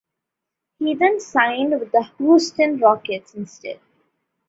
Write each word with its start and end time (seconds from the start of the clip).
He 0.79 0.95
then 0.95 1.19
signed 1.19 1.79
with 1.79 1.91
the 1.91 2.09
Houston 2.17 2.79
Rockets 2.79 3.35
instead. 3.35 3.79